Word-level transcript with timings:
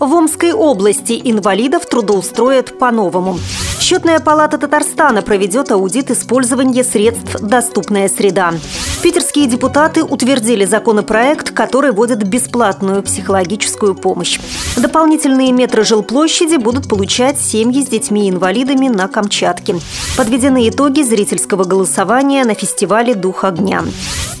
В 0.00 0.14
Омской 0.14 0.54
области 0.54 1.20
инвалидов 1.22 1.84
трудоустроят 1.84 2.78
по-новому. 2.78 3.38
Счетная 3.78 4.18
палата 4.18 4.56
Татарстана 4.56 5.20
проведет 5.20 5.70
аудит 5.70 6.10
использования 6.10 6.84
средств 6.84 7.38
«Доступная 7.42 8.08
среда». 8.08 8.54
Питерские 9.02 9.46
депутаты 9.46 10.02
утвердили 10.02 10.64
законопроект, 10.64 11.50
который 11.50 11.92
вводит 11.92 12.26
бесплатную 12.26 13.02
психологическую 13.02 13.94
помощь. 13.94 14.40
Дополнительные 14.78 15.52
метры 15.52 15.84
жилплощади 15.84 16.56
будут 16.56 16.88
получать 16.88 17.38
семьи 17.38 17.84
с 17.84 17.88
детьми-инвалидами 17.88 18.88
на 18.88 19.06
Камчатке. 19.06 19.76
Подведены 20.16 20.66
итоги 20.70 21.02
зрительского 21.02 21.64
голосования 21.64 22.46
на 22.46 22.54
фестивале 22.54 23.14
«Дух 23.14 23.44
огня». 23.44 23.84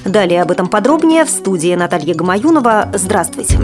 Далее 0.06 0.40
об 0.40 0.50
этом 0.50 0.68
подробнее 0.68 1.26
в 1.26 1.30
студии 1.30 1.74
Наталья 1.74 2.14
Гамаюнова. 2.14 2.92
Здравствуйте. 2.94 3.58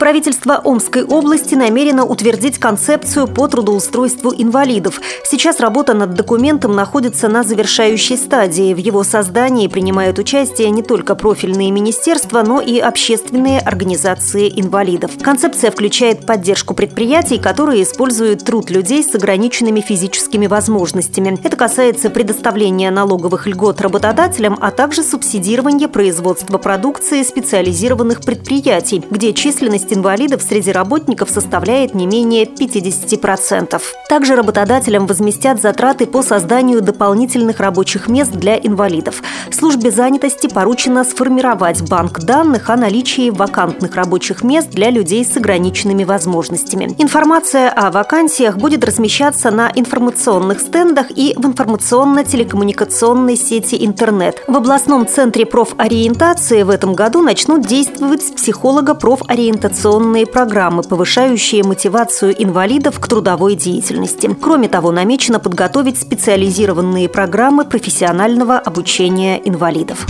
Правительство 0.00 0.62
Омской 0.64 1.04
области 1.04 1.54
намерено 1.54 2.06
утвердить 2.06 2.56
концепцию 2.56 3.28
по 3.28 3.48
трудоустройству 3.48 4.32
инвалидов. 4.34 4.98
Сейчас 5.24 5.60
работа 5.60 5.92
над 5.92 6.14
документом 6.14 6.74
находится 6.74 7.28
на 7.28 7.42
завершающей 7.42 8.16
стадии. 8.16 8.72
В 8.72 8.78
его 8.78 9.04
создании 9.04 9.68
принимают 9.68 10.18
участие 10.18 10.70
не 10.70 10.82
только 10.82 11.14
профильные 11.14 11.70
министерства, 11.70 12.42
но 12.42 12.62
и 12.62 12.78
общественные 12.78 13.60
организации 13.60 14.50
инвалидов. 14.58 15.10
Концепция 15.20 15.70
включает 15.70 16.24
поддержку 16.24 16.72
предприятий, 16.72 17.36
которые 17.36 17.82
используют 17.82 18.42
труд 18.42 18.70
людей 18.70 19.04
с 19.04 19.14
ограниченными 19.14 19.82
физическими 19.82 20.46
возможностями. 20.46 21.38
Это 21.44 21.58
касается 21.58 22.08
предоставления 22.08 22.90
налоговых 22.90 23.46
льгот 23.46 23.82
работодателям, 23.82 24.56
а 24.62 24.70
также 24.70 25.02
субсидирования 25.02 25.88
производства 25.88 26.56
продукции 26.56 27.22
специализированных 27.22 28.22
предприятий, 28.22 29.04
где 29.10 29.34
численность 29.34 29.89
численность 29.90 29.92
инвалидов 29.92 30.42
среди 30.42 30.72
работников 30.72 31.30
составляет 31.30 31.94
не 31.94 32.06
менее 32.06 32.44
50%. 32.44 33.80
Также 34.08 34.36
работодателям 34.36 35.06
возместят 35.06 35.60
затраты 35.60 36.06
по 36.06 36.22
созданию 36.22 36.80
дополнительных 36.80 37.60
рабочих 37.60 38.08
мест 38.08 38.32
для 38.32 38.56
инвалидов. 38.56 39.22
Службе 39.50 39.90
занятости 39.90 40.48
поручено 40.48 41.04
сформировать 41.04 41.82
банк 41.88 42.20
данных 42.20 42.70
о 42.70 42.76
наличии 42.76 43.30
вакантных 43.30 43.94
рабочих 43.94 44.42
мест 44.42 44.70
для 44.70 44.90
людей 44.90 45.24
с 45.24 45.36
ограниченными 45.36 46.04
возможностями. 46.04 46.94
Информация 46.98 47.70
о 47.70 47.90
вакансиях 47.90 48.56
будет 48.56 48.84
размещаться 48.84 49.50
на 49.50 49.70
информационных 49.74 50.60
стендах 50.60 51.06
и 51.10 51.34
в 51.36 51.46
информационно-телекоммуникационной 51.46 53.36
сети 53.36 53.76
интернет. 53.84 54.42
В 54.46 54.56
областном 54.56 55.06
центре 55.06 55.46
профориентации 55.46 56.62
в 56.62 56.70
этом 56.70 56.94
году 56.94 57.22
начнут 57.22 57.66
действовать 57.66 58.34
психолого-профориентационные 58.36 59.79
информационные 59.80 60.26
программы, 60.26 60.82
повышающие 60.82 61.64
мотивацию 61.64 62.34
инвалидов 62.42 63.00
к 63.00 63.08
трудовой 63.08 63.54
деятельности. 63.54 64.28
Кроме 64.38 64.68
того, 64.68 64.92
намечено 64.92 65.40
подготовить 65.40 65.98
специализированные 65.98 67.08
программы 67.08 67.64
профессионального 67.64 68.58
обучения 68.58 69.40
инвалидов. 69.42 70.06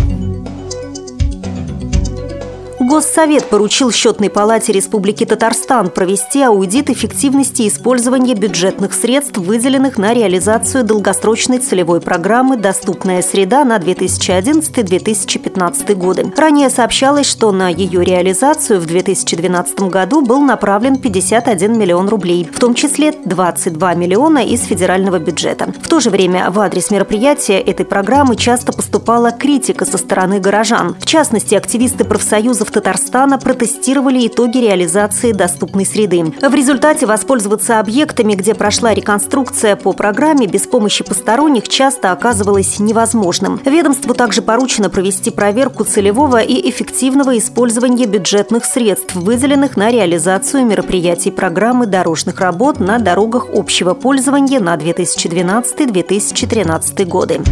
Госсовет 2.90 3.44
поручил 3.44 3.92
Счетной 3.92 4.30
палате 4.30 4.72
Республики 4.72 5.24
Татарстан 5.24 5.90
провести 5.90 6.42
аудит 6.42 6.90
эффективности 6.90 7.68
использования 7.68 8.34
бюджетных 8.34 8.94
средств, 8.94 9.38
выделенных 9.38 9.96
на 9.96 10.12
реализацию 10.12 10.82
долгосрочной 10.82 11.60
целевой 11.60 12.00
программы 12.00 12.56
«Доступная 12.56 13.22
среда» 13.22 13.64
на 13.64 13.76
2011-2015 13.76 15.94
годы. 15.94 16.32
Ранее 16.36 16.68
сообщалось, 16.68 17.28
что 17.28 17.52
на 17.52 17.68
ее 17.68 18.04
реализацию 18.04 18.80
в 18.80 18.86
2012 18.86 19.82
году 19.82 20.20
был 20.20 20.40
направлен 20.40 20.96
51 20.96 21.78
миллион 21.78 22.08
рублей, 22.08 22.44
в 22.52 22.58
том 22.58 22.74
числе 22.74 23.14
22 23.24 23.94
миллиона 23.94 24.38
из 24.38 24.64
федерального 24.64 25.20
бюджета. 25.20 25.72
В 25.80 25.86
то 25.86 26.00
же 26.00 26.10
время 26.10 26.50
в 26.50 26.58
адрес 26.58 26.90
мероприятия 26.90 27.60
этой 27.60 27.86
программы 27.86 28.34
часто 28.34 28.72
поступала 28.72 29.30
критика 29.30 29.84
со 29.84 29.96
стороны 29.96 30.40
горожан. 30.40 30.96
В 30.98 31.06
частности, 31.06 31.54
активисты 31.54 32.02
профсоюзов 32.02 32.72
Татарстана 32.80 33.38
протестировали 33.38 34.26
итоги 34.26 34.56
реализации 34.56 35.32
доступной 35.32 35.84
среды. 35.84 36.32
В 36.40 36.54
результате 36.54 37.04
воспользоваться 37.04 37.78
объектами, 37.78 38.32
где 38.32 38.54
прошла 38.54 38.94
реконструкция 38.94 39.76
по 39.76 39.92
программе 39.92 40.46
без 40.46 40.66
помощи 40.66 41.04
посторонних, 41.04 41.68
часто 41.68 42.10
оказывалось 42.10 42.78
невозможным. 42.78 43.60
Ведомству 43.66 44.14
также 44.14 44.40
поручено 44.40 44.88
провести 44.88 45.30
проверку 45.30 45.84
целевого 45.84 46.40
и 46.40 46.70
эффективного 46.70 47.36
использования 47.36 48.06
бюджетных 48.06 48.64
средств, 48.64 49.14
выделенных 49.14 49.76
на 49.76 49.90
реализацию 49.90 50.64
мероприятий 50.64 51.30
программы 51.30 51.84
дорожных 51.84 52.40
работ 52.40 52.80
на 52.80 52.98
дорогах 52.98 53.48
общего 53.52 53.92
пользования 53.92 54.58
на 54.58 54.74
2012-2013 54.76 57.04
годы. 57.04 57.42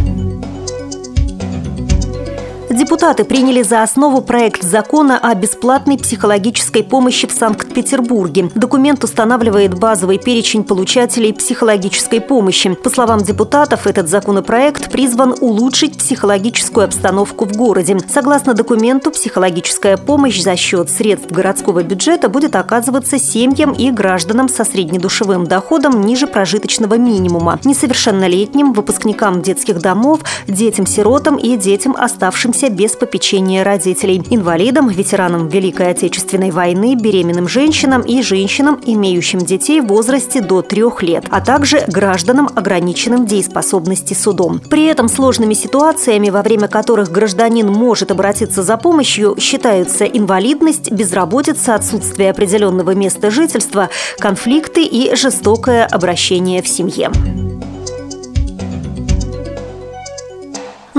Депутаты 2.79 3.25
приняли 3.25 3.61
за 3.61 3.83
основу 3.83 4.21
проект 4.21 4.63
закона 4.63 5.19
о 5.21 5.35
бесплатной 5.35 5.97
психологической 5.97 6.81
помощи 6.81 7.27
в 7.27 7.31
Санкт-Петербурге. 7.33 8.51
Документ 8.55 9.03
устанавливает 9.03 9.77
базовый 9.77 10.17
перечень 10.17 10.63
получателей 10.63 11.33
психологической 11.33 12.21
помощи. 12.21 12.73
По 12.75 12.89
словам 12.89 13.21
депутатов, 13.21 13.85
этот 13.85 14.07
законопроект 14.07 14.89
призван 14.89 15.35
улучшить 15.41 15.97
психологическую 15.97 16.85
обстановку 16.85 17.43
в 17.43 17.51
городе. 17.51 17.97
Согласно 18.07 18.53
документу, 18.53 19.11
психологическая 19.11 19.97
помощь 19.97 20.41
за 20.41 20.55
счет 20.55 20.89
средств 20.89 21.29
городского 21.29 21.83
бюджета 21.83 22.29
будет 22.29 22.55
оказываться 22.55 23.19
семьям 23.19 23.73
и 23.73 23.91
гражданам 23.91 24.47
со 24.47 24.63
среднедушевым 24.63 25.45
доходом 25.47 25.99
ниже 25.99 26.27
прожиточного 26.27 26.93
минимума, 26.93 27.59
несовершеннолетним, 27.65 28.71
выпускникам 28.71 29.41
детских 29.41 29.81
домов, 29.81 30.21
детям-сиротам 30.47 31.35
и 31.35 31.57
детям, 31.57 31.93
оставшимся 31.99 32.68
без 32.69 32.95
попечения 32.95 33.63
родителей, 33.63 34.21
инвалидам, 34.29 34.87
ветеранам 34.87 35.47
Великой 35.47 35.91
Отечественной 35.91 36.51
войны, 36.51 36.95
беременным 36.95 37.47
женщинам 37.47 38.01
и 38.01 38.21
женщинам, 38.21 38.79
имеющим 38.85 39.39
детей 39.39 39.81
в 39.81 39.87
возрасте 39.87 40.41
до 40.41 40.61
трех 40.61 41.03
лет, 41.03 41.25
а 41.29 41.41
также 41.41 41.83
гражданам, 41.87 42.49
ограниченным 42.55 43.25
дееспособности 43.25 44.13
судом. 44.13 44.59
При 44.59 44.85
этом 44.85 45.09
сложными 45.09 45.53
ситуациями, 45.53 46.29
во 46.29 46.41
время 46.41 46.67
которых 46.67 47.11
гражданин 47.11 47.67
может 47.67 48.11
обратиться 48.11 48.63
за 48.63 48.77
помощью, 48.77 49.35
считаются 49.39 50.05
инвалидность, 50.05 50.91
безработица, 50.91 51.75
отсутствие 51.75 52.31
определенного 52.31 52.91
места 52.91 53.31
жительства, 53.31 53.89
конфликты 54.19 54.83
и 54.83 55.15
жестокое 55.15 55.85
обращение 55.85 56.61
в 56.61 56.67
семье. 56.67 57.09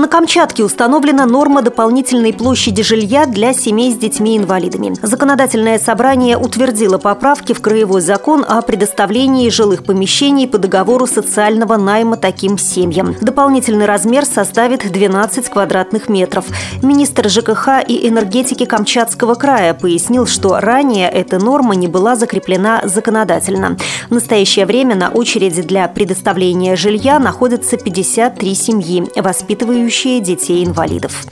На 0.01 0.07
Камчатке 0.07 0.63
установлена 0.63 1.27
норма 1.27 1.61
дополнительной 1.61 2.33
площади 2.33 2.81
жилья 2.81 3.27
для 3.27 3.53
семей 3.53 3.93
с 3.93 3.97
детьми-инвалидами. 3.97 4.95
Законодательное 5.03 5.77
собрание 5.77 6.39
утвердило 6.39 6.97
поправки 6.97 7.53
в 7.53 7.61
Краевой 7.61 8.01
закон 8.01 8.43
о 8.43 8.63
предоставлении 8.63 9.47
жилых 9.49 9.83
помещений 9.83 10.47
по 10.47 10.57
договору 10.57 11.05
социального 11.05 11.77
найма 11.77 12.17
таким 12.17 12.57
семьям. 12.57 13.15
Дополнительный 13.21 13.85
размер 13.85 14.25
составит 14.25 14.91
12 14.91 15.47
квадратных 15.49 16.09
метров. 16.09 16.45
Министр 16.81 17.29
ЖКХ 17.29 17.87
и 17.87 18.09
энергетики 18.09 18.65
Камчатского 18.65 19.35
края 19.35 19.75
пояснил, 19.75 20.25
что 20.25 20.59
ранее 20.59 21.11
эта 21.11 21.37
норма 21.37 21.75
не 21.75 21.87
была 21.87 22.15
закреплена 22.15 22.81
законодательно. 22.85 23.77
В 24.09 24.15
настоящее 24.15 24.65
время 24.65 24.95
на 24.95 25.09
очереди 25.09 25.61
для 25.61 25.87
предоставления 25.87 26.75
жилья 26.75 27.19
находятся 27.19 27.77
53 27.77 28.55
семьи, 28.55 29.07
воспитывающие 29.15 29.90
воспитывающие 29.91 30.21
детей-инвалидов. 30.21 31.25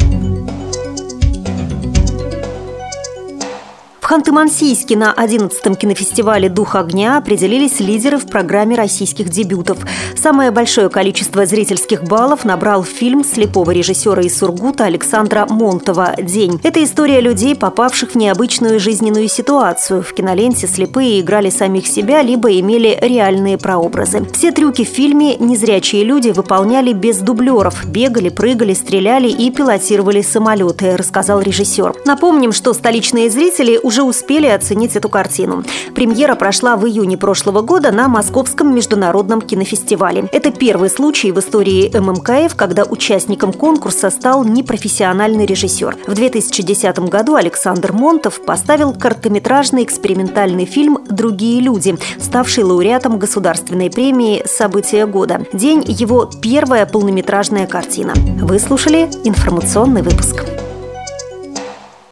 Ханты-Мансийске 4.10 4.98
на 4.98 5.14
11-м 5.16 5.76
кинофестивале 5.76 6.50
«Дух 6.50 6.74
огня» 6.74 7.18
определились 7.18 7.80
лидеры 7.80 8.18
в 8.18 8.26
программе 8.26 8.76
российских 8.76 9.30
дебютов. 9.30 9.78
Самое 10.18 10.50
большое 10.50 10.90
количество 10.90 11.46
зрительских 11.46 12.04
баллов 12.06 12.44
набрал 12.44 12.84
фильм 12.84 13.24
слепого 13.24 13.70
режиссера 13.70 14.24
из 14.24 14.36
Сургута 14.36 14.86
Александра 14.86 15.46
Монтова 15.48 16.16
«День». 16.18 16.60
Это 16.64 16.84
история 16.84 17.22
людей, 17.22 17.56
попавших 17.56 18.14
в 18.14 18.16
необычную 18.16 18.80
жизненную 18.80 19.28
ситуацию. 19.28 20.02
В 20.02 20.12
киноленте 20.14 20.66
слепые 20.66 21.22
играли 21.22 21.52
самих 21.52 21.86
себя, 21.86 22.24
либо 22.24 22.60
имели 22.60 22.98
реальные 23.00 23.60
прообразы. 23.60 24.26
Все 24.34 24.52
трюки 24.52 24.86
в 24.86 24.90
фильме 24.90 25.36
незрячие 25.36 26.04
люди 26.04 26.30
выполняли 26.30 26.94
без 26.94 27.20
дублеров. 27.20 27.86
Бегали, 27.86 28.30
прыгали, 28.30 28.74
стреляли 28.74 29.28
и 29.28 29.52
пилотировали 29.52 30.24
самолеты, 30.24 30.98
рассказал 30.98 31.42
режиссер. 31.42 31.94
Напомним, 32.06 32.54
что 32.54 32.74
столичные 32.74 33.30
зрители 33.30 33.80
уже 33.84 33.99
уже 34.00 34.04
успели 34.04 34.48
оценить 34.48 34.96
эту 34.96 35.10
картину. 35.10 35.64
Премьера 35.94 36.36
прошла 36.36 36.76
в 36.76 36.86
июне 36.86 37.18
прошлого 37.18 37.62
года 37.62 37.92
на 37.92 38.08
Московском 38.08 38.74
международном 38.74 39.42
кинофестивале. 39.42 40.30
Это 40.32 40.52
первый 40.52 40.90
случай 40.90 41.32
в 41.32 41.40
истории 41.40 41.92
ММКФ, 41.98 42.56
когда 42.56 42.84
участником 42.84 43.52
конкурса 43.52 44.10
стал 44.10 44.44
непрофессиональный 44.46 45.46
режиссер. 45.46 45.98
В 46.08 46.14
2010 46.14 47.00
году 47.10 47.36
Александр 47.36 47.92
Монтов 47.92 48.42
поставил 48.46 48.94
короткометражный 48.94 49.84
экспериментальный 49.84 50.66
фильм 50.66 51.00
«Другие 51.10 51.62
люди», 51.62 51.98
ставший 52.20 52.64
лауреатом 52.64 53.20
государственной 53.20 53.90
премии 53.90 54.44
«События 54.46 55.06
года». 55.06 55.46
День– 55.54 55.84
его 55.88 56.30
первая 56.42 56.86
полнометражная 56.86 57.68
картина. 57.68 58.14
Вы 58.42 58.60
слушали 58.60 59.10
информационный 59.24 60.02
выпуск. 60.02 60.59